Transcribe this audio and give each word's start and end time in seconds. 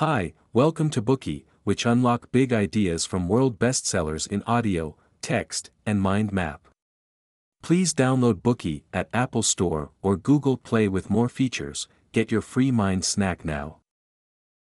Hi, 0.00 0.34
welcome 0.52 0.90
to 0.90 1.00
Bookey, 1.00 1.46
which 1.64 1.86
unlock 1.86 2.30
big 2.30 2.52
ideas 2.52 3.06
from 3.06 3.28
world 3.28 3.58
bestsellers 3.58 4.26
in 4.26 4.42
audio, 4.42 4.94
text, 5.22 5.70
and 5.86 6.02
mind 6.02 6.32
map. 6.32 6.68
Please 7.62 7.94
download 7.94 8.42
Bookey 8.42 8.82
at 8.92 9.08
Apple 9.14 9.42
Store 9.42 9.92
or 10.02 10.18
Google 10.18 10.58
Play 10.58 10.86
with 10.86 11.08
more 11.08 11.30
features. 11.30 11.88
Get 12.12 12.30
your 12.30 12.42
free 12.42 12.70
mind 12.70 13.06
snack 13.06 13.42
now. 13.42 13.78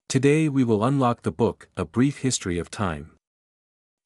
Today 0.07 0.47
we 0.47 0.63
will 0.63 0.85
unlock 0.85 1.23
the 1.23 1.33
book 1.33 1.67
A 1.75 1.83
Brief 1.83 2.19
History 2.19 2.57
of 2.57 2.71
Time. 2.71 3.11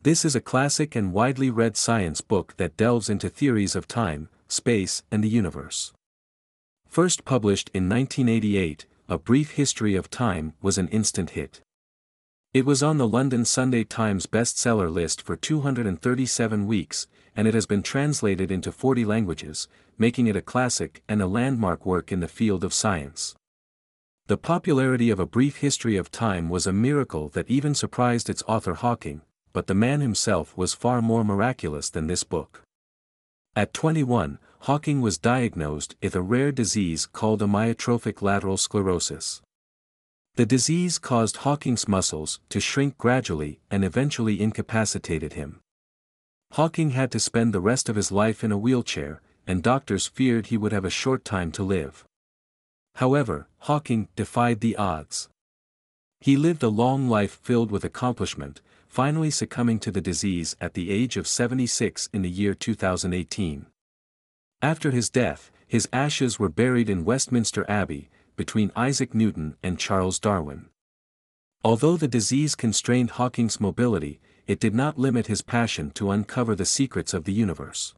This 0.01 0.25
is 0.25 0.35
a 0.35 0.41
classic 0.41 0.95
and 0.95 1.13
widely 1.13 1.51
read 1.51 1.77
science 1.77 2.21
book 2.21 2.55
that 2.57 2.75
delves 2.75 3.07
into 3.07 3.29
theories 3.29 3.75
of 3.75 3.87
time, 3.87 4.29
space, 4.47 5.03
and 5.11 5.23
the 5.23 5.29
universe. 5.29 5.93
First 6.87 7.23
published 7.23 7.69
in 7.71 7.87
1988, 7.87 8.87
a 9.11 9.17
Brief 9.17 9.53
History 9.53 9.95
of 9.95 10.11
Time 10.11 10.53
was 10.61 10.77
an 10.77 10.87
instant 10.89 11.31
hit. 11.31 11.61
It 12.53 12.63
was 12.63 12.83
on 12.83 12.99
the 12.99 13.07
London 13.07 13.43
Sunday 13.43 13.83
Times 13.83 14.27
bestseller 14.27 14.87
list 14.87 15.23
for 15.23 15.35
237 15.35 16.67
weeks, 16.67 17.07
and 17.35 17.47
it 17.47 17.55
has 17.55 17.65
been 17.65 17.81
translated 17.81 18.51
into 18.51 18.71
40 18.71 19.05
languages, 19.05 19.67
making 19.97 20.27
it 20.27 20.35
a 20.35 20.43
classic 20.43 21.01
and 21.09 21.23
a 21.23 21.27
landmark 21.27 21.87
work 21.87 22.11
in 22.11 22.19
the 22.19 22.27
field 22.27 22.63
of 22.63 22.71
science. 22.71 23.33
The 24.27 24.37
popularity 24.37 25.09
of 25.09 25.19
A 25.19 25.25
Brief 25.25 25.57
History 25.57 25.97
of 25.97 26.11
Time 26.11 26.47
was 26.47 26.67
a 26.67 26.71
miracle 26.71 27.29
that 27.29 27.49
even 27.49 27.73
surprised 27.73 28.29
its 28.29 28.43
author 28.47 28.75
Hawking, 28.75 29.21
but 29.53 29.65
the 29.65 29.73
man 29.73 30.01
himself 30.01 30.55
was 30.55 30.75
far 30.75 31.01
more 31.01 31.23
miraculous 31.23 31.89
than 31.89 32.05
this 32.05 32.23
book. 32.23 32.61
At 33.55 33.73
21, 33.73 34.37
Hawking 34.63 34.99
was 35.01 35.17
diagnosed 35.17 35.95
with 36.01 36.15
a 36.15 36.21
rare 36.21 36.51
disease 36.51 37.05
called 37.05 37.41
amyotrophic 37.41 38.21
lateral 38.21 38.57
sclerosis. 38.57 39.41
The 40.35 40.45
disease 40.45 40.99
caused 40.99 41.37
Hawking's 41.37 41.87
muscles 41.87 42.39
to 42.49 42.59
shrink 42.59 42.97
gradually 42.97 43.61
and 43.71 43.85
eventually 43.85 44.41
incapacitated 44.41 45.33
him. 45.33 45.61
Hawking 46.53 46.91
had 46.91 47.11
to 47.11 47.19
spend 47.19 47.53
the 47.53 47.61
rest 47.61 47.89
of 47.89 47.95
his 47.95 48.11
life 48.11 48.43
in 48.43 48.51
a 48.51 48.57
wheelchair, 48.57 49.21
and 49.47 49.63
doctors 49.63 50.07
feared 50.07 50.47
he 50.47 50.57
would 50.57 50.71
have 50.71 50.85
a 50.85 50.89
short 50.89 51.23
time 51.23 51.51
to 51.53 51.63
live. 51.63 52.05
However, 52.95 53.47
Hawking 53.59 54.09
defied 54.15 54.59
the 54.59 54.75
odds. 54.75 55.29
He 56.19 56.35
lived 56.35 56.63
a 56.63 56.69
long 56.69 57.07
life 57.07 57.39
filled 57.41 57.71
with 57.71 57.85
accomplishment, 57.85 58.61
finally 58.87 59.31
succumbing 59.31 59.79
to 59.79 59.91
the 59.91 60.01
disease 60.01 60.55
at 60.59 60.73
the 60.73 60.91
age 60.91 61.15
of 61.15 61.27
76 61.27 62.09
in 62.11 62.23
the 62.23 62.29
year 62.29 62.53
2018. 62.53 63.65
After 64.61 64.91
his 64.91 65.09
death, 65.09 65.51
his 65.67 65.87
ashes 65.93 66.37
were 66.37 66.49
buried 66.49 66.89
in 66.89 67.05
Westminster 67.05 67.65
Abbey, 67.69 68.09
between 68.35 68.71
Isaac 68.75 69.13
Newton 69.13 69.55
and 69.63 69.79
Charles 69.79 70.19
Darwin. 70.19 70.65
Although 71.63 71.97
the 71.97 72.07
disease 72.07 72.55
constrained 72.55 73.11
Hawking's 73.11 73.59
mobility, 73.59 74.19
it 74.47 74.59
did 74.59 74.73
not 74.73 74.97
limit 74.97 75.27
his 75.27 75.41
passion 75.41 75.91
to 75.91 76.11
uncover 76.11 76.55
the 76.55 76.65
secrets 76.65 77.13
of 77.13 77.25
the 77.25 77.33
universe. 77.33 77.93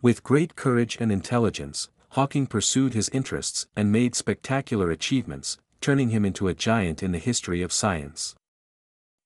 With 0.00 0.22
great 0.22 0.56
courage 0.56 0.96
and 1.00 1.12
intelligence, 1.12 1.88
Hawking 2.10 2.46
pursued 2.46 2.92
his 2.92 3.08
interests 3.10 3.66
and 3.76 3.92
made 3.92 4.14
spectacular 4.14 4.90
achievements, 4.90 5.58
turning 5.80 6.10
him 6.10 6.24
into 6.24 6.48
a 6.48 6.54
giant 6.54 7.02
in 7.02 7.12
the 7.12 7.18
history 7.18 7.62
of 7.62 7.72
science. 7.72 8.34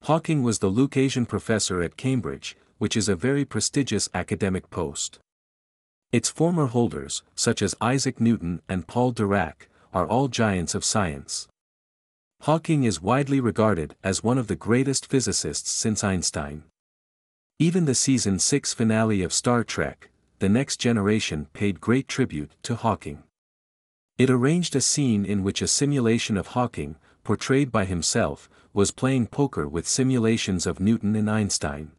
Hawking 0.02 0.42
was 0.42 0.60
the 0.60 0.70
Lucasian 0.70 1.26
Professor 1.26 1.82
at 1.82 1.96
Cambridge, 1.96 2.56
which 2.78 2.96
is 2.96 3.08
a 3.08 3.16
very 3.16 3.44
prestigious 3.44 4.08
academic 4.14 4.70
post. 4.70 5.18
Its 6.16 6.30
former 6.30 6.64
holders, 6.64 7.22
such 7.34 7.60
as 7.60 7.74
Isaac 7.78 8.22
Newton 8.22 8.62
and 8.70 8.86
Paul 8.86 9.12
Dirac, 9.12 9.68
are 9.92 10.06
all 10.06 10.28
giants 10.28 10.74
of 10.74 10.82
science. 10.82 11.46
Hawking 12.40 12.84
is 12.84 13.02
widely 13.02 13.38
regarded 13.38 13.96
as 14.02 14.24
one 14.24 14.38
of 14.38 14.46
the 14.46 14.56
greatest 14.56 15.04
physicists 15.04 15.70
since 15.70 16.02
Einstein. 16.02 16.62
Even 17.58 17.84
the 17.84 17.94
season 17.94 18.38
6 18.38 18.72
finale 18.72 19.22
of 19.22 19.30
Star 19.30 19.62
Trek, 19.62 20.08
The 20.38 20.48
Next 20.48 20.78
Generation 20.78 21.48
paid 21.52 21.82
great 21.82 22.08
tribute 22.08 22.52
to 22.62 22.76
Hawking. 22.76 23.22
It 24.16 24.30
arranged 24.30 24.74
a 24.74 24.80
scene 24.80 25.26
in 25.26 25.42
which 25.42 25.60
a 25.60 25.68
simulation 25.68 26.38
of 26.38 26.46
Hawking, 26.56 26.96
portrayed 27.24 27.70
by 27.70 27.84
himself, 27.84 28.48
was 28.72 28.90
playing 28.90 29.26
poker 29.26 29.68
with 29.68 29.86
simulations 29.86 30.66
of 30.66 30.80
Newton 30.80 31.14
and 31.14 31.28
Einstein. 31.28 31.92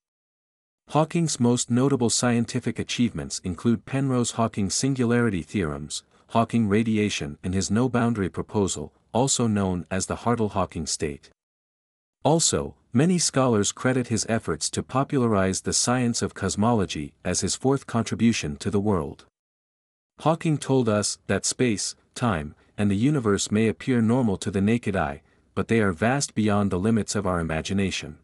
Hawking's 0.91 1.37
most 1.37 1.69
notable 1.69 2.09
scientific 2.09 2.79
achievements 2.79 3.41
include 3.43 3.85
Penrose-Hawking 3.85 4.69
singularity 4.69 5.41
theorems, 5.41 6.03
Hawking 6.29 6.69
radiation 6.69 7.37
and 7.43 7.53
his 7.53 7.69
no-boundary 7.69 8.29
proposal, 8.29 8.93
also 9.11 9.47
known 9.47 9.85
as 9.91 10.05
the 10.05 10.17
Hartle-Hawking 10.17 10.85
state. 10.87 11.29
Also, 12.23 12.75
many 12.93 13.17
scholars 13.17 13.73
credit 13.73 14.07
his 14.07 14.25
efforts 14.29 14.69
to 14.69 14.81
popularize 14.81 15.61
the 15.61 15.73
science 15.73 16.21
of 16.21 16.33
cosmology 16.33 17.13
as 17.25 17.41
his 17.41 17.55
fourth 17.55 17.85
contribution 17.85 18.55
to 18.55 18.71
the 18.71 18.79
world. 18.79 19.25
Hawking 20.21 20.57
told 20.57 20.87
us 20.87 21.17
that 21.27 21.45
space, 21.45 21.95
time, 22.15 22.55
and 22.77 22.89
the 22.89 22.95
universe 22.95 23.51
may 23.51 23.67
appear 23.67 24.01
normal 24.01 24.37
to 24.37 24.49
the 24.49 24.61
naked 24.61 24.95
eye, 24.95 25.21
but 25.53 25.67
they 25.67 25.81
are 25.81 25.91
vast 25.91 26.33
beyond 26.33 26.71
the 26.71 26.79
limits 26.79 27.13
of 27.13 27.27
our 27.27 27.41
imagination. 27.41 28.19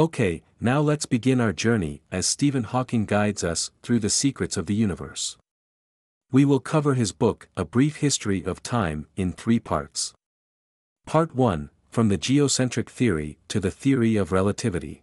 Okay, 0.00 0.42
now 0.62 0.80
let's 0.80 1.04
begin 1.04 1.42
our 1.42 1.52
journey 1.52 2.00
as 2.10 2.26
Stephen 2.26 2.62
Hawking 2.62 3.04
guides 3.04 3.44
us 3.44 3.70
through 3.82 3.98
the 3.98 4.08
secrets 4.08 4.56
of 4.56 4.64
the 4.64 4.74
universe. 4.74 5.36
We 6.32 6.46
will 6.46 6.58
cover 6.58 6.94
his 6.94 7.12
book 7.12 7.50
A 7.54 7.66
Brief 7.66 7.96
History 7.96 8.42
of 8.42 8.62
Time 8.62 9.08
in 9.16 9.34
three 9.34 9.58
parts. 9.58 10.14
Part 11.04 11.34
1 11.34 11.68
From 11.90 12.08
the 12.08 12.16
Geocentric 12.16 12.88
Theory 12.88 13.36
to 13.48 13.60
the 13.60 13.70
Theory 13.70 14.16
of 14.16 14.32
Relativity. 14.32 15.02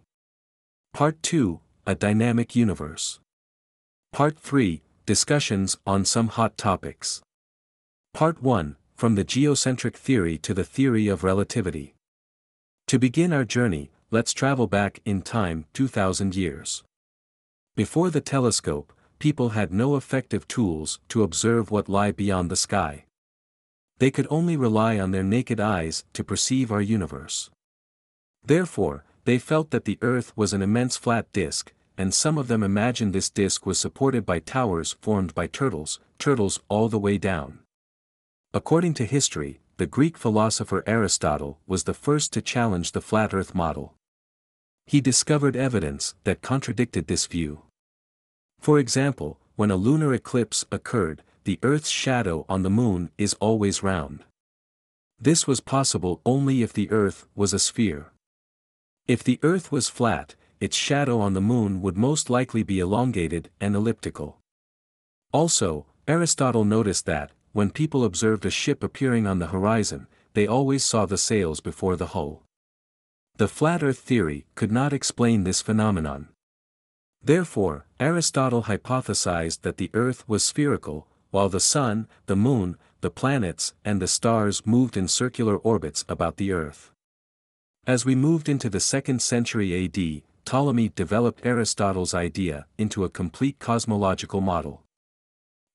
Part 0.92 1.22
2 1.22 1.60
A 1.86 1.94
Dynamic 1.94 2.56
Universe. 2.56 3.20
Part 4.12 4.36
3 4.36 4.82
Discussions 5.06 5.76
on 5.86 6.04
some 6.04 6.26
hot 6.26 6.58
topics. 6.58 7.22
Part 8.14 8.42
1 8.42 8.74
From 8.96 9.14
the 9.14 9.24
Geocentric 9.24 9.94
Theory 9.94 10.38
to 10.38 10.52
the 10.52 10.64
Theory 10.64 11.06
of 11.06 11.22
Relativity. 11.22 11.94
To 12.88 12.98
begin 12.98 13.32
our 13.32 13.44
journey, 13.44 13.92
let's 14.10 14.32
travel 14.32 14.66
back 14.66 15.00
in 15.04 15.20
time 15.20 15.66
2000 15.74 16.34
years. 16.34 16.82
Before 17.76 18.08
the 18.08 18.22
telescope, 18.22 18.94
people 19.18 19.50
had 19.50 19.70
no 19.70 19.96
effective 19.96 20.48
tools 20.48 20.98
to 21.08 21.22
observe 21.22 21.70
what 21.70 21.90
lie 21.90 22.12
beyond 22.12 22.50
the 22.50 22.56
sky. 22.56 23.04
They 23.98 24.10
could 24.10 24.26
only 24.30 24.56
rely 24.56 24.98
on 24.98 25.10
their 25.10 25.22
naked 25.22 25.60
eyes 25.60 26.04
to 26.14 26.24
perceive 26.24 26.72
our 26.72 26.80
universe. 26.80 27.50
Therefore, 28.42 29.04
they 29.26 29.38
felt 29.38 29.72
that 29.72 29.84
the 29.84 29.98
Earth 30.00 30.34
was 30.34 30.54
an 30.54 30.62
immense 30.62 30.96
flat 30.96 31.30
disk, 31.34 31.74
and 31.98 32.14
some 32.14 32.38
of 32.38 32.48
them 32.48 32.62
imagined 32.62 33.12
this 33.12 33.28
disk 33.28 33.66
was 33.66 33.78
supported 33.78 34.24
by 34.24 34.38
towers 34.38 34.96
formed 35.02 35.34
by 35.34 35.46
turtles, 35.46 36.00
turtles 36.18 36.60
all 36.70 36.88
the 36.88 36.98
way 36.98 37.18
down. 37.18 37.58
According 38.54 38.94
to 38.94 39.04
history, 39.04 39.60
the 39.76 39.86
Greek 39.86 40.16
philosopher 40.16 40.82
Aristotle 40.86 41.58
was 41.66 41.84
the 41.84 41.92
first 41.92 42.32
to 42.32 42.40
challenge 42.40 42.92
the 42.92 43.02
flat 43.02 43.34
Earth 43.34 43.54
model 43.54 43.94
he 44.88 45.02
discovered 45.02 45.54
evidence 45.54 46.14
that 46.24 46.40
contradicted 46.40 47.06
this 47.06 47.26
view. 47.26 47.60
For 48.58 48.78
example, 48.78 49.38
when 49.54 49.70
a 49.70 49.76
lunar 49.76 50.14
eclipse 50.14 50.64
occurred, 50.72 51.22
the 51.44 51.58
Earth's 51.62 51.90
shadow 51.90 52.46
on 52.48 52.62
the 52.62 52.70
moon 52.70 53.10
is 53.18 53.34
always 53.34 53.82
round. 53.82 54.24
This 55.20 55.46
was 55.46 55.60
possible 55.60 56.22
only 56.24 56.62
if 56.62 56.72
the 56.72 56.90
Earth 56.90 57.26
was 57.34 57.52
a 57.52 57.58
sphere. 57.58 58.12
If 59.06 59.22
the 59.22 59.38
Earth 59.42 59.70
was 59.70 59.90
flat, 59.90 60.36
its 60.58 60.74
shadow 60.74 61.20
on 61.20 61.34
the 61.34 61.42
moon 61.42 61.82
would 61.82 61.98
most 61.98 62.30
likely 62.30 62.62
be 62.62 62.80
elongated 62.80 63.50
and 63.60 63.76
elliptical. 63.76 64.38
Also, 65.32 65.84
Aristotle 66.06 66.64
noticed 66.64 67.04
that, 67.04 67.32
when 67.52 67.70
people 67.70 68.04
observed 68.04 68.46
a 68.46 68.50
ship 68.50 68.82
appearing 68.82 69.26
on 69.26 69.38
the 69.38 69.48
horizon, 69.48 70.06
they 70.32 70.46
always 70.46 70.82
saw 70.82 71.04
the 71.04 71.18
sails 71.18 71.60
before 71.60 71.96
the 71.96 72.12
hull. 72.16 72.42
The 73.38 73.46
flat 73.46 73.84
earth 73.84 74.00
theory 74.00 74.46
could 74.56 74.72
not 74.72 74.92
explain 74.92 75.44
this 75.44 75.62
phenomenon. 75.62 76.28
Therefore, 77.22 77.86
Aristotle 78.00 78.64
hypothesized 78.64 79.62
that 79.62 79.76
the 79.76 79.90
earth 79.94 80.28
was 80.28 80.42
spherical, 80.42 81.06
while 81.30 81.48
the 81.48 81.60
sun, 81.60 82.08
the 82.26 82.34
moon, 82.34 82.76
the 83.00 83.10
planets, 83.10 83.74
and 83.84 84.02
the 84.02 84.08
stars 84.08 84.66
moved 84.66 84.96
in 84.96 85.06
circular 85.06 85.56
orbits 85.56 86.04
about 86.08 86.36
the 86.36 86.50
earth. 86.50 86.90
As 87.86 88.04
we 88.04 88.16
moved 88.16 88.48
into 88.48 88.68
the 88.68 88.78
2nd 88.78 89.20
century 89.20 89.84
AD, 89.84 90.22
Ptolemy 90.44 90.88
developed 90.96 91.46
Aristotle's 91.46 92.14
idea 92.14 92.66
into 92.76 93.04
a 93.04 93.08
complete 93.08 93.60
cosmological 93.60 94.40
model. 94.40 94.82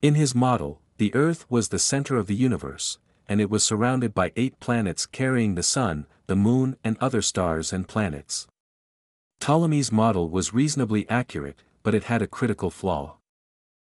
In 0.01 0.15
his 0.15 0.35
model, 0.35 0.81
the 0.97 1.15
Earth 1.15 1.45
was 1.49 1.69
the 1.69 1.79
center 1.79 2.17
of 2.17 2.27
the 2.27 2.35
universe, 2.35 2.97
and 3.27 3.41
it 3.41 3.49
was 3.49 3.63
surrounded 3.63 4.13
by 4.13 4.31
eight 4.35 4.59
planets 4.59 5.05
carrying 5.05 5.55
the 5.55 5.63
Sun, 5.63 6.05
the 6.27 6.35
Moon 6.35 6.77
and 6.83 6.97
other 6.99 7.21
stars 7.21 7.73
and 7.73 7.87
planets. 7.87 8.47
Ptolemy's 9.39 9.91
model 9.91 10.29
was 10.29 10.53
reasonably 10.53 11.09
accurate, 11.09 11.61
but 11.83 11.93
it 11.93 12.05
had 12.05 12.21
a 12.21 12.27
critical 12.27 12.69
flaw. 12.69 13.17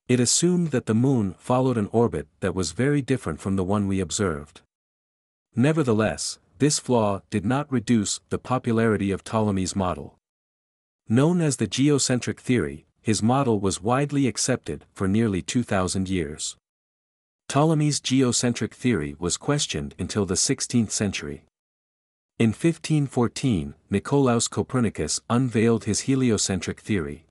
It 0.07 0.19
assumed 0.19 0.71
that 0.71 0.85
the 0.85 0.93
Moon 0.93 1.35
followed 1.37 1.77
an 1.77 1.89
orbit 1.91 2.27
that 2.41 2.55
was 2.55 2.71
very 2.71 3.01
different 3.01 3.39
from 3.39 3.55
the 3.55 3.63
one 3.63 3.87
we 3.87 3.99
observed. 3.99 4.61
Nevertheless, 5.55 6.39
this 6.59 6.79
flaw 6.79 7.21
did 7.29 7.45
not 7.45 7.71
reduce 7.71 8.19
the 8.29 8.37
popularity 8.37 9.11
of 9.11 9.23
Ptolemy's 9.23 9.75
model. 9.75 10.17
Known 11.09 11.41
as 11.41 11.57
the 11.57 11.67
geocentric 11.67 12.39
theory, 12.39 12.85
his 13.01 13.21
model 13.21 13.59
was 13.59 13.81
widely 13.81 14.27
accepted 14.27 14.85
for 14.93 15.07
nearly 15.07 15.41
2,000 15.41 16.07
years. 16.07 16.55
Ptolemy's 17.47 17.99
geocentric 17.99 18.73
theory 18.73 19.15
was 19.19 19.37
questioned 19.37 19.93
until 19.99 20.25
the 20.25 20.33
16th 20.33 20.91
century. 20.91 21.43
In 22.39 22.49
1514, 22.49 23.75
Nicolaus 23.91 24.47
Copernicus 24.47 25.21
unveiled 25.29 25.83
his 25.83 26.01
heliocentric 26.01 26.79
theory. 26.79 27.25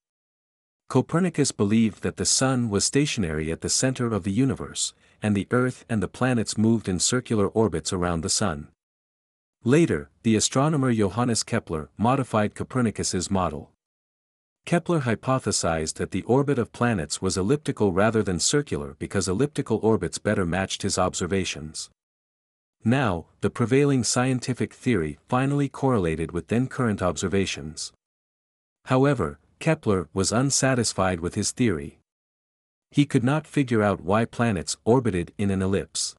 Copernicus 0.88 1.50
believed 1.50 2.02
that 2.02 2.18
the 2.18 2.24
Sun 2.24 2.70
was 2.70 2.84
stationary 2.84 3.50
at 3.50 3.62
the 3.62 3.68
center 3.68 4.12
of 4.12 4.22
the 4.22 4.30
universe, 4.30 4.94
and 5.20 5.34
the 5.34 5.48
Earth 5.50 5.84
and 5.88 6.00
the 6.00 6.06
planets 6.06 6.56
moved 6.56 6.88
in 6.88 7.00
circular 7.00 7.48
orbits 7.48 7.92
around 7.92 8.20
the 8.20 8.28
Sun. 8.28 8.68
Later, 9.64 10.08
the 10.22 10.36
astronomer 10.36 10.92
Johannes 10.92 11.42
Kepler 11.42 11.88
modified 11.98 12.54
Copernicus's 12.54 13.28
model. 13.28 13.71
Kepler 14.64 15.00
hypothesized 15.00 15.94
that 15.94 16.12
the 16.12 16.22
orbit 16.22 16.58
of 16.58 16.72
planets 16.72 17.20
was 17.20 17.36
elliptical 17.36 17.92
rather 17.92 18.22
than 18.22 18.38
circular 18.38 18.94
because 18.98 19.28
elliptical 19.28 19.78
orbits 19.82 20.18
better 20.18 20.46
matched 20.46 20.82
his 20.82 20.98
observations. 20.98 21.90
Now, 22.84 23.26
the 23.40 23.50
prevailing 23.50 24.04
scientific 24.04 24.72
theory 24.72 25.18
finally 25.28 25.68
correlated 25.68 26.32
with 26.32 26.48
then 26.48 26.68
current 26.68 27.02
observations. 27.02 27.92
However, 28.86 29.38
Kepler 29.58 30.08
was 30.12 30.32
unsatisfied 30.32 31.20
with 31.20 31.34
his 31.34 31.52
theory. 31.52 31.98
He 32.90 33.06
could 33.06 33.24
not 33.24 33.46
figure 33.46 33.82
out 33.82 34.02
why 34.02 34.24
planets 34.24 34.76
orbited 34.84 35.32
in 35.38 35.50
an 35.50 35.62
ellipse. 35.62 36.16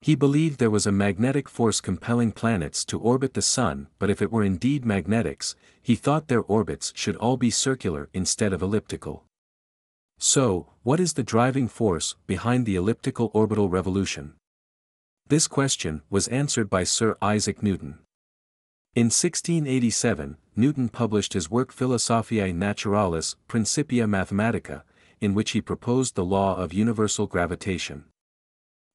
He 0.00 0.14
believed 0.14 0.58
there 0.58 0.70
was 0.70 0.86
a 0.86 0.92
magnetic 0.92 1.48
force 1.48 1.80
compelling 1.80 2.32
planets 2.32 2.84
to 2.86 2.98
orbit 2.98 3.34
the 3.34 3.42
Sun 3.42 3.88
but 3.98 4.10
if 4.10 4.20
it 4.20 4.30
were 4.30 4.44
indeed 4.44 4.84
magnetics, 4.84 5.56
he 5.82 5.94
thought 5.94 6.28
their 6.28 6.42
orbits 6.42 6.92
should 6.94 7.16
all 7.16 7.36
be 7.36 7.50
circular 7.50 8.08
instead 8.12 8.52
of 8.52 8.62
elliptical. 8.62 9.24
So, 10.18 10.68
what 10.82 11.00
is 11.00 11.14
the 11.14 11.22
driving 11.22 11.68
force 11.68 12.16
behind 12.26 12.66
the 12.66 12.76
elliptical 12.76 13.30
orbital 13.34 13.68
revolution? 13.68 14.34
This 15.28 15.48
question 15.48 16.02
was 16.08 16.28
answered 16.28 16.70
by 16.70 16.84
Sir 16.84 17.16
Isaac 17.20 17.62
Newton. 17.62 17.98
In 18.94 19.06
1687, 19.06 20.36
Newton 20.54 20.88
published 20.88 21.34
his 21.34 21.50
work 21.50 21.70
Philosophiae 21.72 22.54
Naturalis 22.54 23.36
Principia 23.46 24.06
Mathematica, 24.06 24.84
in 25.20 25.34
which 25.34 25.50
he 25.50 25.60
proposed 25.60 26.14
the 26.14 26.24
law 26.24 26.56
of 26.56 26.72
universal 26.72 27.26
gravitation. 27.26 28.04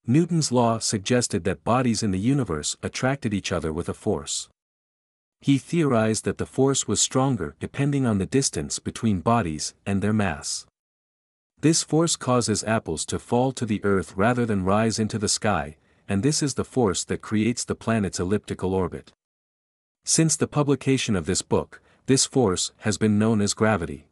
Newton's 0.08 0.52
law 0.52 0.80
suggested 0.80 1.44
that 1.44 1.64
bodies 1.64 2.02
in 2.02 2.12
the 2.12 2.20
universe 2.20 2.76
attracted 2.82 3.34
each 3.34 3.52
other 3.52 3.72
with 3.72 3.88
a 3.88 3.94
force. 3.94 4.50
He 5.42 5.58
theorized 5.58 6.26
that 6.26 6.38
the 6.38 6.46
force 6.46 6.88
was 6.88 7.00
stronger 7.00 7.56
depending 7.60 8.06
on 8.06 8.18
the 8.18 8.26
distance 8.26 8.80
between 8.80 9.22
bodies 9.22 9.74
and 9.86 10.02
their 10.02 10.14
mass. 10.14 10.66
This 11.60 11.84
force 11.84 12.16
causes 12.16 12.64
apples 12.64 13.06
to 13.06 13.20
fall 13.20 13.52
to 13.52 13.66
the 13.66 13.84
earth 13.84 14.14
rather 14.16 14.46
than 14.46 14.66
rise 14.66 14.98
into 14.98 15.20
the 15.20 15.30
sky, 15.30 15.78
and 16.10 16.24
this 16.24 16.42
is 16.42 16.56
the 16.56 16.66
force 16.66 17.04
that 17.06 17.22
creates 17.22 17.64
the 17.64 17.76
planet's 17.76 18.20
elliptical 18.20 18.74
orbit. 18.74 19.12
Since 20.04 20.36
the 20.36 20.48
publication 20.48 21.16
of 21.16 21.28
this 21.28 21.44
book, 21.44 21.80
this 22.08 22.26
force 22.26 22.72
has 22.80 22.98
been 22.98 23.20
known 23.20 23.42
as 23.42 23.54
gravity. 23.54 24.08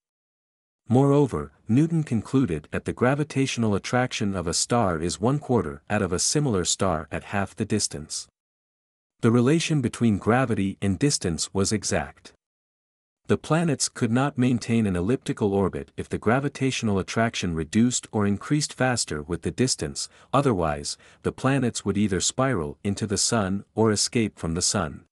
Moreover, 0.91 1.51
Newton 1.67 2.01
concluded 2.01 2.67
that 2.71 2.85
the 2.85 2.93
gravitational 2.93 3.75
attraction 3.75 4.35
of 4.35 4.47
a 4.47 4.55
star 4.55 4.99
is 4.99 5.21
one 5.21 5.37
quarter 5.37 5.83
that 5.87 6.01
of 6.01 6.11
a 6.11 6.17
similar 6.17 6.65
star 6.65 7.07
at 7.11 7.25
half 7.25 7.55
the 7.55 7.63
distance. 7.63 8.27
The 9.21 9.29
relation 9.29 9.81
between 9.81 10.17
gravity 10.17 10.79
and 10.81 10.97
distance 10.97 11.53
was 11.53 11.71
exact. 11.71 12.33
The 13.27 13.37
planets 13.37 13.87
could 13.87 14.11
not 14.11 14.39
maintain 14.39 14.87
an 14.87 14.95
elliptical 14.95 15.53
orbit 15.53 15.91
if 15.95 16.09
the 16.09 16.17
gravitational 16.17 16.97
attraction 16.97 17.53
reduced 17.53 18.07
or 18.11 18.25
increased 18.25 18.73
faster 18.73 19.21
with 19.21 19.43
the 19.43 19.51
distance, 19.51 20.09
otherwise, 20.33 20.97
the 21.21 21.31
planets 21.31 21.85
would 21.85 21.99
either 21.99 22.19
spiral 22.19 22.79
into 22.83 23.05
the 23.05 23.19
Sun 23.19 23.63
or 23.75 23.91
escape 23.91 24.39
from 24.39 24.55
the 24.55 24.63
Sun. 24.63 25.03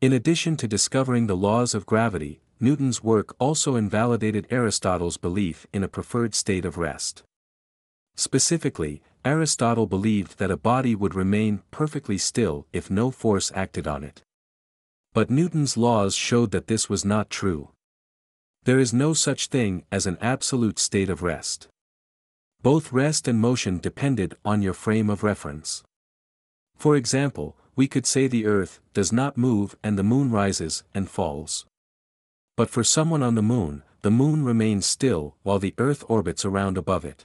In 0.00 0.12
addition 0.12 0.56
to 0.58 0.68
discovering 0.68 1.26
the 1.26 1.36
laws 1.36 1.74
of 1.74 1.86
gravity, 1.86 2.40
Newton's 2.64 3.04
work 3.04 3.36
also 3.38 3.76
invalidated 3.76 4.46
Aristotle's 4.50 5.18
belief 5.18 5.66
in 5.74 5.84
a 5.84 5.88
preferred 5.96 6.34
state 6.34 6.64
of 6.64 6.78
rest. 6.78 7.22
Specifically, 8.16 9.02
Aristotle 9.22 9.86
believed 9.86 10.38
that 10.38 10.50
a 10.50 10.56
body 10.56 10.94
would 10.94 11.14
remain 11.14 11.60
perfectly 11.70 12.16
still 12.16 12.66
if 12.72 12.90
no 12.90 13.10
force 13.10 13.52
acted 13.54 13.86
on 13.86 14.02
it. 14.02 14.22
But 15.12 15.28
Newton's 15.28 15.76
laws 15.76 16.14
showed 16.14 16.52
that 16.52 16.66
this 16.66 16.88
was 16.88 17.04
not 17.04 17.28
true. 17.28 17.68
There 18.62 18.78
is 18.78 18.94
no 18.94 19.12
such 19.12 19.48
thing 19.48 19.84
as 19.92 20.06
an 20.06 20.16
absolute 20.22 20.78
state 20.78 21.10
of 21.10 21.22
rest. 21.22 21.68
Both 22.62 22.94
rest 22.94 23.28
and 23.28 23.38
motion 23.38 23.78
depended 23.78 24.38
on 24.42 24.62
your 24.62 24.72
frame 24.72 25.10
of 25.10 25.22
reference. 25.22 25.82
For 26.78 26.96
example, 26.96 27.58
we 27.76 27.88
could 27.88 28.06
say 28.06 28.26
the 28.26 28.46
Earth 28.46 28.80
does 28.94 29.12
not 29.12 29.36
move 29.36 29.76
and 29.84 29.98
the 29.98 30.02
moon 30.02 30.30
rises 30.30 30.82
and 30.94 31.10
falls. 31.10 31.66
But 32.56 32.70
for 32.70 32.84
someone 32.84 33.22
on 33.22 33.34
the 33.34 33.42
moon, 33.42 33.82
the 34.02 34.12
moon 34.12 34.44
remains 34.44 34.86
still 34.86 35.34
while 35.42 35.58
the 35.58 35.74
earth 35.76 36.04
orbits 36.08 36.44
around 36.44 36.78
above 36.78 37.04
it. 37.04 37.24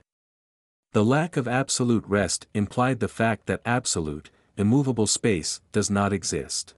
The 0.93 1.05
lack 1.05 1.37
of 1.37 1.47
absolute 1.47 2.03
rest 2.07 2.47
implied 2.55 2.99
the 2.99 3.07
fact 3.07 3.45
that 3.45 3.61
absolute, 3.63 4.31
immovable 4.57 5.05
space 5.05 5.61
does 5.71 5.91
not 5.91 6.11
exist. 6.11 6.73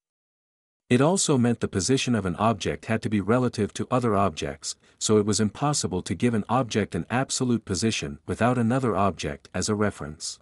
It 0.89 0.99
also 0.99 1.37
meant 1.37 1.61
the 1.61 1.69
position 1.69 2.13
of 2.13 2.25
an 2.25 2.35
object 2.35 2.87
had 2.87 3.01
to 3.03 3.09
be 3.09 3.21
relative 3.21 3.73
to 3.75 3.87
other 3.89 4.17
objects, 4.17 4.75
so 4.99 5.17
it 5.17 5.25
was 5.25 5.39
impossible 5.39 6.01
to 6.01 6.13
give 6.13 6.33
an 6.33 6.43
object 6.49 6.93
an 6.93 7.05
absolute 7.09 7.63
position 7.63 8.19
without 8.25 8.57
another 8.57 8.97
object 8.97 9.47
as 9.53 9.69
a 9.69 9.75
reference. 9.75 10.39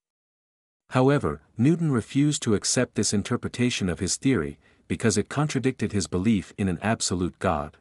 However, 0.89 1.41
Newton 1.55 1.91
refused 1.91 2.41
to 2.41 2.55
accept 2.55 2.95
this 2.95 3.13
interpretation 3.13 3.87
of 3.87 3.99
his 3.99 4.15
theory, 4.15 4.57
because 4.87 5.15
it 5.15 5.29
contradicted 5.29 5.91
his 5.91 6.07
belief 6.07 6.51
in 6.57 6.67
an 6.67 6.79
absolute 6.81 7.37
God. 7.37 7.77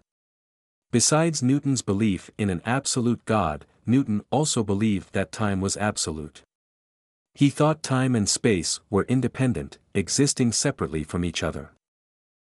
Besides 0.90 1.42
Newton's 1.42 1.82
belief 1.82 2.30
in 2.38 2.48
an 2.48 2.62
absolute 2.64 3.22
God, 3.26 3.66
Newton 3.84 4.22
also 4.30 4.64
believed 4.64 5.12
that 5.12 5.30
time 5.30 5.60
was 5.60 5.76
absolute. 5.76 6.42
He 7.34 7.50
thought 7.50 7.82
time 7.82 8.14
and 8.14 8.26
space 8.26 8.80
were 8.88 9.04
independent, 9.04 9.76
existing 9.92 10.52
separately 10.52 11.04
from 11.04 11.26
each 11.26 11.42
other. 11.42 11.72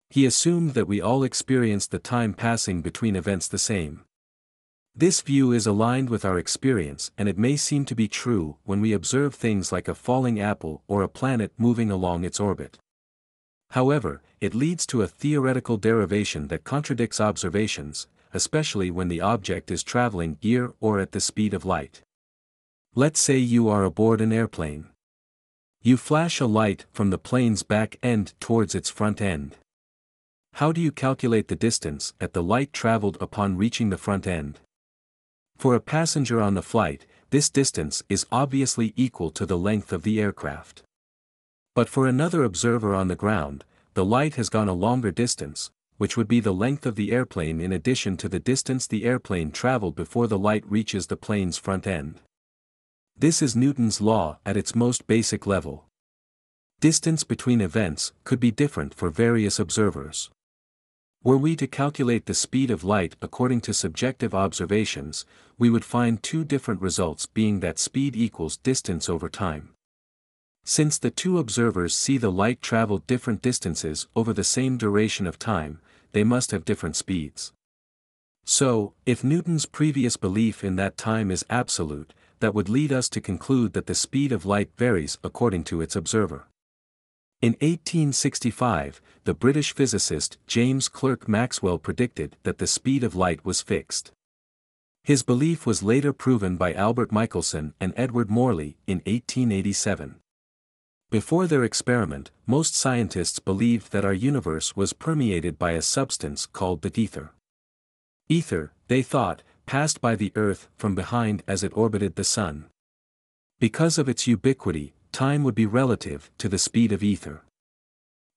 He 0.09 0.25
assumed 0.25 0.75
that 0.75 0.87
we 0.87 1.01
all 1.01 1.23
experience 1.23 1.87
the 1.87 1.99
time 1.99 2.33
passing 2.33 2.81
between 2.81 3.17
events 3.17 3.49
the 3.49 3.57
same. 3.57 4.05
This 4.95 5.21
view 5.21 5.51
is 5.51 5.67
aligned 5.67 6.09
with 6.09 6.23
our 6.23 6.37
experience 6.37 7.11
and 7.17 7.27
it 7.27 7.37
may 7.37 7.57
seem 7.57 7.83
to 7.83 7.95
be 7.95 8.07
true 8.07 8.55
when 8.63 8.79
we 8.79 8.93
observe 8.93 9.35
things 9.35 9.73
like 9.73 9.89
a 9.89 9.95
falling 9.95 10.39
apple 10.39 10.83
or 10.87 11.01
a 11.01 11.09
planet 11.09 11.51
moving 11.57 11.91
along 11.91 12.23
its 12.23 12.39
orbit. 12.39 12.77
However, 13.71 14.21
it 14.39 14.55
leads 14.55 14.85
to 14.87 15.01
a 15.01 15.07
theoretical 15.07 15.75
derivation 15.75 16.47
that 16.47 16.63
contradicts 16.63 17.21
observations, 17.21 18.07
especially 18.33 18.91
when 18.91 19.07
the 19.07 19.21
object 19.21 19.71
is 19.71 19.83
traveling 19.83 20.37
near 20.43 20.73
or 20.79 20.99
at 20.99 21.11
the 21.11 21.19
speed 21.19 21.53
of 21.53 21.65
light. 21.65 22.01
Let's 22.95 23.19
say 23.19 23.37
you 23.37 23.69
are 23.69 23.83
aboard 23.83 24.21
an 24.21 24.33
airplane. 24.33 24.87
You 25.81 25.97
flash 25.97 26.39
a 26.39 26.45
light 26.45 26.85
from 26.91 27.09
the 27.09 27.17
plane's 27.17 27.63
back 27.63 27.97
end 28.03 28.33
towards 28.39 28.75
its 28.75 28.89
front 28.89 29.21
end. 29.21 29.55
How 30.55 30.71
do 30.71 30.81
you 30.81 30.91
calculate 30.91 31.47
the 31.47 31.55
distance 31.55 32.13
that 32.19 32.33
the 32.33 32.43
light 32.43 32.73
traveled 32.73 33.17
upon 33.21 33.57
reaching 33.57 33.89
the 33.89 33.97
front 33.97 34.27
end? 34.27 34.59
For 35.57 35.73
a 35.73 35.79
passenger 35.79 36.41
on 36.41 36.55
the 36.55 36.61
flight, 36.61 37.05
this 37.29 37.49
distance 37.49 38.03
is 38.09 38.25
obviously 38.31 38.93
equal 38.95 39.31
to 39.31 39.45
the 39.45 39.57
length 39.57 39.93
of 39.93 40.03
the 40.03 40.19
aircraft. 40.19 40.83
But 41.73 41.87
for 41.87 42.05
another 42.05 42.43
observer 42.43 42.93
on 42.93 43.07
the 43.07 43.15
ground, 43.15 43.63
the 43.93 44.03
light 44.03 44.35
has 44.35 44.49
gone 44.49 44.67
a 44.67 44.73
longer 44.73 45.11
distance, 45.11 45.71
which 46.01 46.17
would 46.17 46.27
be 46.27 46.39
the 46.39 46.51
length 46.51 46.87
of 46.87 46.95
the 46.95 47.11
airplane 47.11 47.61
in 47.61 47.71
addition 47.71 48.17
to 48.17 48.27
the 48.27 48.39
distance 48.39 48.87
the 48.87 49.05
airplane 49.05 49.51
traveled 49.51 49.95
before 49.95 50.25
the 50.25 50.39
light 50.39 50.63
reaches 50.67 51.05
the 51.05 51.15
plane's 51.15 51.59
front 51.59 51.85
end. 51.85 52.19
This 53.15 53.39
is 53.39 53.55
Newton's 53.55 54.01
law 54.01 54.39
at 54.43 54.57
its 54.57 54.73
most 54.73 55.05
basic 55.05 55.45
level. 55.45 55.85
Distance 56.79 57.23
between 57.23 57.61
events 57.61 58.13
could 58.23 58.39
be 58.39 58.49
different 58.49 58.95
for 58.95 59.11
various 59.11 59.59
observers. 59.59 60.31
Were 61.23 61.37
we 61.37 61.55
to 61.57 61.67
calculate 61.67 62.25
the 62.25 62.33
speed 62.33 62.71
of 62.71 62.83
light 62.83 63.15
according 63.21 63.61
to 63.61 63.71
subjective 63.71 64.33
observations, 64.33 65.23
we 65.59 65.69
would 65.69 65.85
find 65.85 66.23
two 66.23 66.43
different 66.43 66.81
results 66.81 67.27
being 67.27 67.59
that 67.59 67.77
speed 67.77 68.15
equals 68.15 68.57
distance 68.57 69.07
over 69.07 69.29
time. 69.29 69.75
Since 70.63 70.97
the 70.97 71.11
two 71.11 71.37
observers 71.37 71.93
see 71.93 72.17
the 72.17 72.31
light 72.31 72.59
travel 72.59 72.99
different 72.99 73.43
distances 73.43 74.07
over 74.15 74.33
the 74.33 74.43
same 74.43 74.77
duration 74.77 75.27
of 75.27 75.37
time, 75.37 75.79
they 76.11 76.23
must 76.23 76.51
have 76.51 76.65
different 76.65 76.95
speeds. 76.95 77.53
So, 78.43 78.93
if 79.05 79.23
Newton's 79.23 79.65
previous 79.65 80.17
belief 80.17 80.63
in 80.63 80.75
that 80.75 80.97
time 80.97 81.31
is 81.31 81.45
absolute, 81.49 82.13
that 82.39 82.53
would 82.53 82.69
lead 82.69 82.91
us 82.91 83.07
to 83.09 83.21
conclude 83.21 83.73
that 83.73 83.85
the 83.85 83.95
speed 83.95 84.31
of 84.31 84.45
light 84.45 84.71
varies 84.77 85.17
according 85.23 85.63
to 85.65 85.81
its 85.81 85.95
observer. 85.95 86.47
In 87.41 87.53
1865, 87.53 89.01
the 89.23 89.33
British 89.33 89.73
physicist 89.73 90.37
James 90.47 90.89
Clerk 90.89 91.27
Maxwell 91.27 91.77
predicted 91.77 92.35
that 92.43 92.57
the 92.57 92.67
speed 92.67 93.03
of 93.03 93.15
light 93.15 93.43
was 93.45 93.61
fixed. 93.61 94.11
His 95.03 95.23
belief 95.23 95.65
was 95.65 95.81
later 95.81 96.13
proven 96.13 96.57
by 96.57 96.73
Albert 96.73 97.11
Michelson 97.11 97.73
and 97.79 97.93
Edward 97.97 98.29
Morley 98.29 98.77
in 98.85 98.97
1887. 98.99 100.17
Before 101.11 101.45
their 101.45 101.65
experiment, 101.65 102.31
most 102.47 102.73
scientists 102.73 103.39
believed 103.39 103.91
that 103.91 104.05
our 104.05 104.13
universe 104.13 104.77
was 104.77 104.93
permeated 104.93 105.59
by 105.59 105.71
a 105.71 105.81
substance 105.81 106.45
called 106.45 106.83
the 106.83 106.91
ether. 106.97 107.33
Ether, 108.29 108.71
they 108.87 109.01
thought, 109.01 109.43
passed 109.65 109.99
by 109.99 110.15
the 110.15 110.31
Earth 110.37 110.69
from 110.77 110.95
behind 110.95 111.43
as 111.49 111.65
it 111.65 111.75
orbited 111.75 112.15
the 112.15 112.23
Sun. 112.23 112.67
Because 113.59 113.97
of 113.97 114.07
its 114.07 114.25
ubiquity, 114.25 114.93
time 115.11 115.43
would 115.43 115.53
be 115.53 115.65
relative 115.65 116.31
to 116.37 116.47
the 116.47 116.57
speed 116.57 116.93
of 116.93 117.03
ether. 117.03 117.41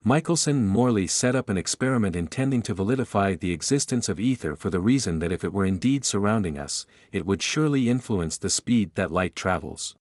Michelson 0.03 0.57
and 0.57 0.69
Morley 0.69 1.07
set 1.07 1.37
up 1.37 1.49
an 1.49 1.57
experiment 1.57 2.17
intending 2.17 2.61
to 2.63 2.75
validify 2.75 3.39
the 3.39 3.53
existence 3.53 4.09
of 4.09 4.19
ether 4.19 4.57
for 4.57 4.69
the 4.69 4.81
reason 4.81 5.21
that 5.21 5.31
if 5.31 5.45
it 5.45 5.53
were 5.53 5.65
indeed 5.65 6.05
surrounding 6.05 6.59
us, 6.59 6.87
it 7.13 7.25
would 7.25 7.41
surely 7.41 7.89
influence 7.89 8.37
the 8.37 8.51
speed 8.51 8.91
that 8.97 9.13
light 9.13 9.37
travels. 9.37 9.95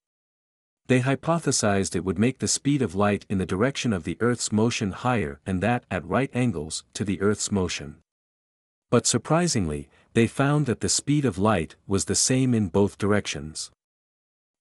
They 0.88 1.00
hypothesized 1.00 1.96
it 1.96 2.04
would 2.04 2.20
make 2.20 2.40
the 2.40 2.48
speed 2.48 2.82
of 2.82 2.94
light 2.96 3.26
in 3.30 3.38
the 3.38 3.46
direction 3.46 3.94
of 3.94 4.04
the 4.04 4.18
Earth's 4.20 4.52
motion 4.52 4.92
higher 4.92 5.40
and 5.46 5.62
that 5.62 5.86
at 5.90 6.06
right 6.06 6.30
angles 6.34 6.84
to 6.94 7.06
the 7.06 7.22
Earth's 7.22 7.52
motion. 7.52 7.98
But 8.90 9.08
surprisingly, 9.08 9.90
they 10.14 10.28
found 10.28 10.66
that 10.66 10.82
the 10.82 10.90
speed 10.90 11.26
of 11.26 11.38
light 11.38 11.76
was 11.88 12.06
the 12.06 12.16
same 12.16 12.54
in 12.54 12.68
both 12.68 12.98
directions. 12.98 13.72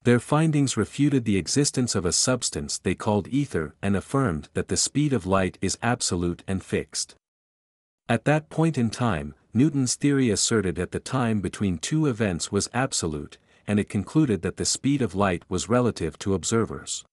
Their 0.05 0.21
findings 0.21 0.77
refuted 0.77 1.25
the 1.25 1.37
existence 1.37 1.95
of 1.95 2.05
a 2.05 2.13
substance 2.13 2.79
they 2.79 2.95
called 2.95 3.29
ether 3.29 3.75
and 3.83 3.95
affirmed 3.95 4.49
that 4.55 4.69
the 4.69 4.77
speed 4.77 5.13
of 5.13 5.27
light 5.27 5.59
is 5.61 5.79
absolute 5.83 6.43
and 6.49 6.63
fixed. 6.65 7.15
At 8.09 8.25
that 8.25 8.49
point 8.49 8.79
in 8.79 8.91
time, 8.91 9.35
Newton's 9.55 9.95
theory 9.95 10.31
asserted 10.31 10.77
that 10.77 10.93
the 10.93 11.01
time 11.01 11.41
between 11.41 11.79
two 11.79 12.07
events 12.07 12.51
was 12.51 12.71
absolute, 12.73 13.39
and 13.67 13.79
it 13.79 13.89
concluded 13.89 14.43
that 14.43 14.57
the 14.57 14.65
speed 14.65 15.03
of 15.03 15.15
light 15.15 15.43
was 15.49 15.69
relative 15.69 16.19
to 16.21 16.35
observers. 16.35 17.05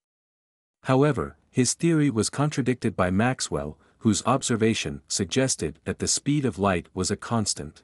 However, 0.84 1.38
his 1.52 1.74
theory 1.74 2.10
was 2.10 2.30
contradicted 2.30 2.96
by 2.96 3.10
Maxwell, 3.10 3.78
whose 4.00 4.26
observation 4.26 5.02
suggested 5.08 5.80
that 5.84 6.00
the 6.00 6.08
speed 6.08 6.46
of 6.46 6.58
light 6.58 6.88
was 6.94 7.12
a 7.12 7.18
constant. 7.18 7.84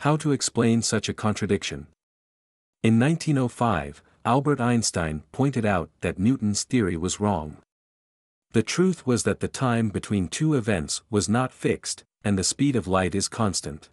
How 0.00 0.16
to 0.16 0.32
explain 0.32 0.82
such 0.82 1.08
a 1.08 1.14
contradiction? 1.14 1.86
In 2.82 2.98
1905, 2.98 4.02
Albert 4.24 4.60
Einstein 4.60 5.22
pointed 5.30 5.64
out 5.64 5.90
that 6.00 6.18
Newton's 6.18 6.64
theory 6.64 6.96
was 6.96 7.20
wrong. 7.20 7.58
The 8.52 8.62
truth 8.62 9.06
was 9.06 9.22
that 9.22 9.40
the 9.40 9.48
time 9.48 9.88
between 9.88 10.28
two 10.28 10.54
events 10.54 11.02
was 11.08 11.28
not 11.28 11.52
fixed, 11.52 12.04
and 12.24 12.38
the 12.38 12.44
speed 12.44 12.76
of 12.76 12.86
light 12.86 13.14
is 13.14 13.28
constant. 13.28 13.88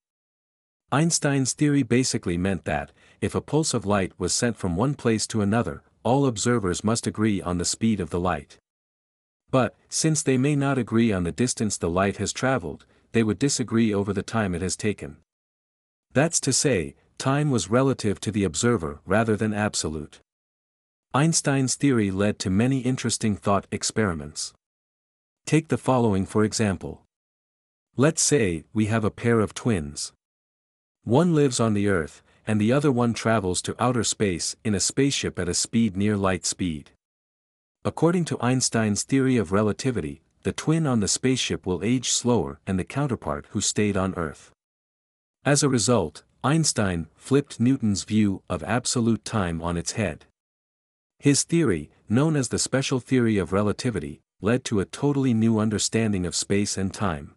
Einstein's 0.91 1.53
theory 1.53 1.83
basically 1.83 2.37
meant 2.37 2.65
that, 2.65 2.91
if 3.21 3.35
a 3.35 3.41
pulse 3.41 3.73
of 3.73 3.85
light 3.85 4.11
was 4.17 4.33
sent 4.33 4.57
from 4.57 4.75
one 4.75 4.95
place 4.95 5.27
to 5.27 5.41
another, 5.41 5.83
all 6.03 6.25
observers 6.25 6.83
must 6.83 7.05
agree 7.05 7.41
on 7.41 7.57
the 7.57 7.65
speed 7.65 7.99
of 7.99 8.09
the 8.09 8.19
light. 8.19 8.57
But, 9.51 9.75
since 9.87 10.23
they 10.23 10.37
may 10.37 10.55
not 10.55 10.77
agree 10.77 11.11
on 11.11 11.23
the 11.23 11.31
distance 11.31 11.77
the 11.77 11.89
light 11.89 12.17
has 12.17 12.33
traveled, 12.33 12.85
they 13.11 13.23
would 13.23 13.39
disagree 13.39 13.93
over 13.93 14.13
the 14.13 14.23
time 14.23 14.55
it 14.55 14.61
has 14.61 14.75
taken. 14.75 15.17
That's 16.13 16.39
to 16.41 16.53
say, 16.53 16.95
time 17.17 17.51
was 17.51 17.69
relative 17.69 18.19
to 18.21 18.31
the 18.31 18.43
observer 18.43 18.99
rather 19.05 19.35
than 19.35 19.53
absolute. 19.53 20.19
Einstein's 21.13 21.75
theory 21.75 22.11
led 22.11 22.39
to 22.39 22.49
many 22.49 22.79
interesting 22.79 23.35
thought 23.35 23.67
experiments. 23.71 24.53
Take 25.45 25.67
the 25.67 25.77
following 25.77 26.25
for 26.25 26.43
example. 26.43 27.01
Let's 27.97 28.21
say, 28.21 28.63
we 28.73 28.85
have 28.85 29.03
a 29.03 29.11
pair 29.11 29.39
of 29.39 29.53
twins. 29.53 30.13
One 31.09 31.33
lives 31.33 31.59
on 31.59 31.73
the 31.73 31.87
Earth, 31.87 32.21
and 32.45 32.61
the 32.61 32.71
other 32.71 32.91
one 32.91 33.15
travels 33.15 33.63
to 33.63 33.75
outer 33.83 34.03
space 34.03 34.55
in 34.63 34.75
a 34.75 34.79
spaceship 34.79 35.39
at 35.39 35.49
a 35.49 35.55
speed 35.55 35.97
near 35.97 36.15
light 36.15 36.45
speed. 36.45 36.91
According 37.83 38.25
to 38.25 38.39
Einstein's 38.39 39.01
theory 39.01 39.35
of 39.35 39.51
relativity, 39.51 40.21
the 40.43 40.51
twin 40.51 40.85
on 40.85 40.99
the 40.99 41.07
spaceship 41.07 41.65
will 41.65 41.83
age 41.83 42.11
slower 42.11 42.59
and 42.67 42.77
the 42.77 42.83
counterpart 42.83 43.47
who 43.49 43.59
stayed 43.59 43.97
on 43.97 44.13
Earth. 44.13 44.51
As 45.43 45.63
a 45.63 45.67
result, 45.67 46.21
Einstein 46.43 47.07
flipped 47.15 47.59
Newton's 47.59 48.03
view 48.03 48.43
of 48.47 48.61
absolute 48.61 49.25
time 49.25 49.63
on 49.63 49.77
its 49.77 49.93
head. 49.93 50.25
His 51.17 51.41
theory, 51.41 51.89
known 52.07 52.35
as 52.35 52.49
the 52.49 52.59
special 52.59 52.99
theory 52.99 53.39
of 53.39 53.51
relativity, 53.51 54.21
led 54.41 54.63
to 54.65 54.79
a 54.79 54.85
totally 54.85 55.33
new 55.33 55.57
understanding 55.57 56.27
of 56.27 56.35
space 56.35 56.77
and 56.77 56.93
time. 56.93 57.33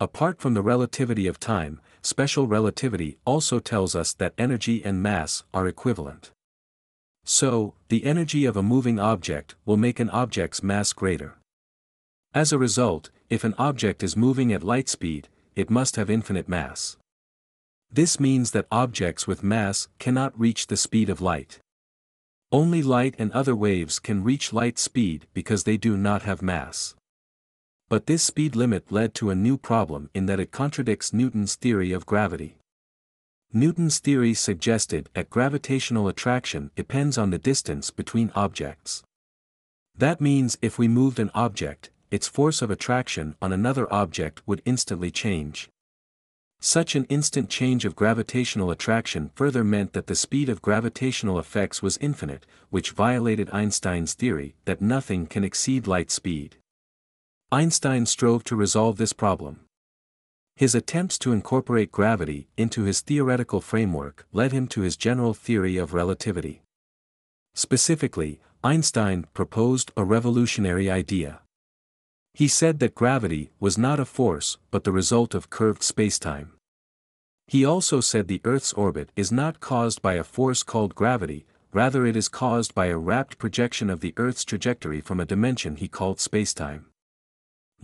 Apart 0.00 0.40
from 0.40 0.54
the 0.54 0.62
relativity 0.62 1.28
of 1.28 1.38
time, 1.38 1.80
special 2.02 2.46
relativity 2.46 3.16
also 3.24 3.58
tells 3.58 3.96
us 3.96 4.12
that 4.14 4.34
energy 4.36 4.84
and 4.84 5.02
mass 5.02 5.44
are 5.54 5.66
equivalent. 5.66 6.30
So, 7.24 7.74
the 7.88 8.04
energy 8.04 8.44
of 8.44 8.56
a 8.56 8.62
moving 8.62 8.98
object 8.98 9.54
will 9.64 9.76
make 9.76 10.00
an 10.00 10.10
object's 10.10 10.62
mass 10.62 10.92
greater. 10.92 11.38
As 12.34 12.52
a 12.52 12.58
result, 12.58 13.10
if 13.30 13.44
an 13.44 13.54
object 13.58 14.02
is 14.02 14.16
moving 14.16 14.52
at 14.52 14.64
light 14.64 14.88
speed, 14.88 15.28
it 15.54 15.70
must 15.70 15.96
have 15.96 16.10
infinite 16.10 16.48
mass. 16.48 16.96
This 17.92 18.18
means 18.18 18.52
that 18.52 18.66
objects 18.70 19.26
with 19.26 19.42
mass 19.42 19.88
cannot 19.98 20.38
reach 20.38 20.66
the 20.66 20.76
speed 20.76 21.10
of 21.10 21.20
light. 21.20 21.58
Only 22.50 22.82
light 22.82 23.14
and 23.18 23.30
other 23.32 23.54
waves 23.54 23.98
can 23.98 24.24
reach 24.24 24.52
light 24.52 24.78
speed 24.78 25.26
because 25.34 25.64
they 25.64 25.76
do 25.76 25.96
not 25.96 26.22
have 26.22 26.42
mass. 26.42 26.94
But 27.92 28.06
this 28.06 28.24
speed 28.24 28.56
limit 28.56 28.90
led 28.90 29.12
to 29.16 29.28
a 29.28 29.34
new 29.34 29.58
problem 29.58 30.08
in 30.14 30.24
that 30.24 30.40
it 30.40 30.50
contradicts 30.50 31.12
Newton's 31.12 31.56
theory 31.56 31.92
of 31.92 32.06
gravity. 32.06 32.56
Newton's 33.52 33.98
theory 33.98 34.32
suggested 34.32 35.10
that 35.12 35.28
gravitational 35.28 36.08
attraction 36.08 36.70
depends 36.74 37.18
on 37.18 37.28
the 37.28 37.38
distance 37.38 37.90
between 37.90 38.32
objects. 38.34 39.02
That 39.94 40.22
means 40.22 40.56
if 40.62 40.78
we 40.78 40.88
moved 40.88 41.18
an 41.18 41.30
object, 41.34 41.90
its 42.10 42.26
force 42.26 42.62
of 42.62 42.70
attraction 42.70 43.36
on 43.42 43.52
another 43.52 43.92
object 43.92 44.40
would 44.46 44.62
instantly 44.64 45.10
change. 45.10 45.68
Such 46.62 46.96
an 46.96 47.04
instant 47.10 47.50
change 47.50 47.84
of 47.84 47.94
gravitational 47.94 48.70
attraction 48.70 49.32
further 49.34 49.62
meant 49.62 49.92
that 49.92 50.06
the 50.06 50.14
speed 50.14 50.48
of 50.48 50.62
gravitational 50.62 51.38
effects 51.38 51.82
was 51.82 51.98
infinite, 51.98 52.46
which 52.70 52.92
violated 52.92 53.50
Einstein's 53.52 54.14
theory 54.14 54.54
that 54.64 54.80
nothing 54.80 55.26
can 55.26 55.44
exceed 55.44 55.86
light 55.86 56.10
speed. 56.10 56.56
Einstein 57.52 58.06
strove 58.06 58.44
to 58.44 58.56
resolve 58.56 58.96
this 58.96 59.12
problem. 59.12 59.60
His 60.56 60.74
attempts 60.74 61.18
to 61.18 61.32
incorporate 61.32 61.92
gravity 61.92 62.48
into 62.56 62.84
his 62.84 63.02
theoretical 63.02 63.60
framework 63.60 64.26
led 64.32 64.52
him 64.52 64.66
to 64.68 64.80
his 64.80 64.96
general 64.96 65.34
theory 65.34 65.76
of 65.76 65.92
relativity. 65.92 66.62
Specifically, 67.54 68.40
Einstein 68.64 69.26
proposed 69.34 69.92
a 69.98 70.02
revolutionary 70.02 70.90
idea. 70.90 71.40
He 72.32 72.48
said 72.48 72.78
that 72.78 72.94
gravity 72.94 73.50
was 73.60 73.76
not 73.76 74.00
a 74.00 74.06
force 74.06 74.56
but 74.70 74.84
the 74.84 74.92
result 74.92 75.34
of 75.34 75.50
curved 75.50 75.82
spacetime. 75.82 76.52
He 77.48 77.66
also 77.66 78.00
said 78.00 78.28
the 78.28 78.40
Earth's 78.46 78.72
orbit 78.72 79.10
is 79.14 79.30
not 79.30 79.60
caused 79.60 80.00
by 80.00 80.14
a 80.14 80.24
force 80.24 80.62
called 80.62 80.94
gravity, 80.94 81.44
rather 81.70 82.06
it 82.06 82.16
is 82.16 82.30
caused 82.30 82.74
by 82.74 82.86
a 82.86 82.96
rapt 82.96 83.36
projection 83.36 83.90
of 83.90 84.00
the 84.00 84.14
Earth's 84.16 84.46
trajectory 84.46 85.02
from 85.02 85.20
a 85.20 85.26
dimension 85.26 85.76
he 85.76 85.86
called 85.86 86.16
spacetime. 86.16 86.84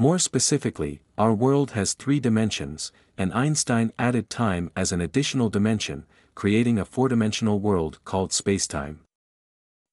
More 0.00 0.20
specifically, 0.20 1.00
our 1.18 1.34
world 1.34 1.72
has 1.72 1.92
three 1.92 2.20
dimensions, 2.20 2.92
and 3.16 3.32
Einstein 3.34 3.92
added 3.98 4.30
time 4.30 4.70
as 4.76 4.92
an 4.92 5.00
additional 5.00 5.50
dimension, 5.50 6.06
creating 6.36 6.78
a 6.78 6.84
four-dimensional 6.84 7.58
world 7.58 7.98
called 8.04 8.30
spacetime. 8.30 8.98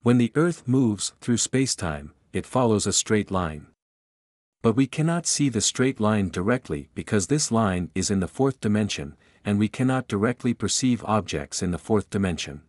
When 0.04 0.20
the 0.20 0.32
Earth 0.36 0.68
moves 0.68 1.14
through 1.22 1.38
spacetime, 1.38 2.12
it 2.34 2.46
follows 2.46 2.86
a 2.86 2.94
straight 2.94 3.32
line. 3.32 3.66
But 4.62 4.76
we 4.76 4.86
cannot 4.86 5.26
see 5.26 5.50
the 5.50 5.60
straight 5.60 6.00
line 6.00 6.30
directly 6.30 6.90
because 6.94 7.26
this 7.26 7.52
line 7.52 7.90
is 7.96 8.12
in 8.12 8.20
the 8.20 8.28
fourth 8.28 8.62
dimension, 8.62 9.18
and 9.44 9.58
we 9.58 9.68
cannot 9.68 10.08
directly 10.08 10.54
perceive 10.54 11.04
objects 11.06 11.64
in 11.64 11.72
the 11.72 11.80
fourth 11.80 12.12
dimension. 12.12 12.62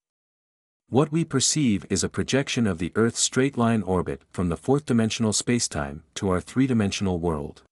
What 0.89 1.11
we 1.11 1.25
perceive 1.25 1.85
is 1.91 2.05
a 2.05 2.09
projection 2.09 2.65
of 2.65 2.79
the 2.79 2.93
Earth's 2.95 3.19
straight-line 3.19 3.83
orbit 3.83 4.23
from 4.31 4.51
the 4.51 4.57
fourth-dimensional 4.57 5.33
spacetime 5.33 6.03
to 6.15 6.29
our 6.29 6.41
three-dimensional 6.41 7.19
world. 7.19 7.65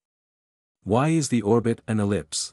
Why 0.83 1.11
is 1.11 1.29
the 1.29 1.41
orbit 1.41 1.81
an 1.87 2.01
ellipse? 2.01 2.53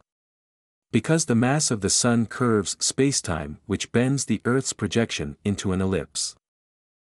Because 0.91 1.25
the 1.25 1.33
mass 1.33 1.71
of 1.71 1.81
the 1.81 1.89
Sun 1.89 2.27
curves 2.27 2.75
spacetime 2.75 3.57
which 3.65 3.91
bends 3.91 4.25
the 4.25 4.39
Earth's 4.45 4.71
projection 4.71 5.35
into 5.43 5.71
an 5.71 5.81
ellipse. 5.81 6.35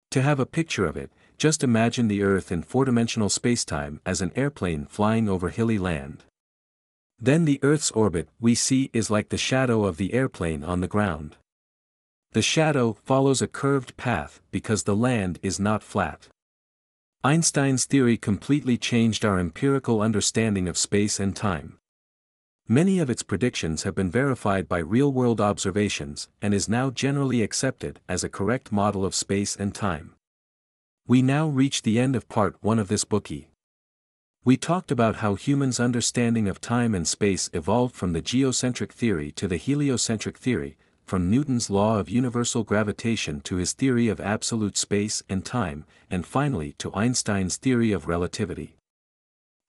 To 0.10 0.24
have 0.24 0.40
a 0.40 0.48
picture 0.48 0.88
of 0.88 0.98
it, 0.98 1.12
just 1.38 1.64
imagine 1.64 2.08
the 2.08 2.24
Earth 2.24 2.52
in 2.52 2.64
four-dimensional 2.64 3.30
spacetime 3.30 4.00
as 4.08 4.22
an 4.22 4.32
airplane 4.36 4.88
flying 4.88 5.30
over 5.30 5.50
hilly 5.50 5.78
land. 5.78 6.24
Then 7.20 7.46
the 7.46 7.60
Earth's 7.62 7.92
orbit 7.92 8.28
we 8.40 8.56
see 8.56 8.90
is 8.92 9.12
like 9.12 9.30
the 9.30 9.38
shadow 9.38 9.86
of 9.86 9.98
the 9.98 10.16
airplane 10.16 10.64
on 10.64 10.82
the 10.82 10.88
ground. 10.88 11.36
The 12.36 12.42
shadow 12.42 12.98
follows 13.06 13.42
a 13.42 13.48
curved 13.48 13.96
path 13.96 14.42
because 14.52 14.84
the 14.84 14.94
land 14.94 15.40
is 15.42 15.58
not 15.58 15.82
flat. 15.82 16.28
Einstein's 17.24 17.86
theory 17.86 18.18
completely 18.18 18.78
changed 18.78 19.24
our 19.24 19.40
empirical 19.40 20.02
understanding 20.02 20.68
of 20.68 20.78
space 20.78 21.18
and 21.18 21.34
time. 21.34 21.78
Many 22.68 23.00
of 23.00 23.10
its 23.10 23.24
predictions 23.24 23.84
have 23.84 23.96
been 23.96 24.12
verified 24.12 24.68
by 24.68 24.80
real-world 24.80 25.40
observations 25.40 26.28
and 26.42 26.54
is 26.54 26.68
now 26.68 26.90
generally 26.90 27.42
accepted 27.42 28.02
as 28.10 28.22
a 28.22 28.28
correct 28.28 28.70
model 28.70 29.06
of 29.06 29.16
space 29.16 29.56
and 29.56 29.74
time. 29.74 30.14
We 31.08 31.22
now 31.22 31.48
reach 31.48 31.84
the 31.84 31.98
end 31.98 32.18
of 32.18 32.28
part 32.28 32.58
1 32.60 32.80
of 32.80 32.90
this 32.90 33.06
Bookey. 33.06 33.46
We 34.44 34.58
talked 34.58 34.92
about 34.92 35.16
how 35.24 35.36
humans' 35.36 35.80
understanding 35.80 36.50
of 36.50 36.60
time 36.60 36.94
and 36.94 37.08
space 37.08 37.50
evolved 37.54 37.96
from 37.96 38.12
the 38.12 38.22
geocentric 38.22 38.92
theory 38.92 39.32
to 39.32 39.48
the 39.48 39.56
heliocentric 39.56 40.38
theory, 40.38 40.76
from 41.06 41.30
Newton's 41.30 41.70
law 41.70 42.00
of 42.00 42.10
universal 42.10 42.64
gravitation 42.64 43.40
to 43.42 43.56
his 43.56 43.74
theory 43.74 44.08
of 44.08 44.20
absolute 44.20 44.76
space 44.76 45.24
and 45.30 45.46
time, 45.46 45.86
and 46.10 46.26
finally 46.26 46.74
to 46.80 46.94
Einstein's 46.94 47.58
theory 47.58 47.92
of 47.92 48.08
relativity. 48.08 48.76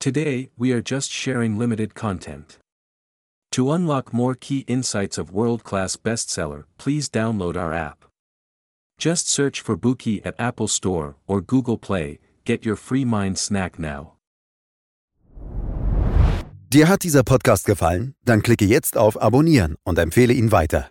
Today, 0.00 0.50
we 0.56 0.72
are 0.72 0.82
just 0.82 1.10
sharing 1.10 1.58
limited 1.58 1.94
content. 1.94 2.58
To 3.52 3.70
unlock 3.72 4.12
more 4.12 4.34
key 4.34 4.64
insights 4.66 5.18
of 5.18 5.30
world-class 5.30 5.96
bestseller, 5.96 6.64
please 6.78 7.08
download 7.08 7.56
our 7.56 7.72
app. 7.72 8.04
Just 8.98 9.28
search 9.28 9.60
for 9.60 9.76
Bookey 9.76 10.24
at 10.24 10.34
Apple 10.38 10.68
Store 10.68 11.16
or 11.26 11.40
Google 11.40 11.78
Play, 11.78 12.18
get 12.44 12.64
your 12.64 12.76
free 12.76 13.04
mind 13.04 13.38
snack 13.38 13.78
now. 13.78 14.14
Dir 16.68 16.88
hat 16.88 17.04
dieser 17.04 17.22
Podcast 17.22 17.64
gefallen? 17.64 18.14
Dann 18.24 18.42
klicke 18.42 18.64
jetzt 18.64 18.96
auf 18.96 19.22
Abonnieren 19.22 19.76
und 19.84 19.98
empfehle 19.98 20.32
ihn 20.32 20.50
weiter. 20.50 20.90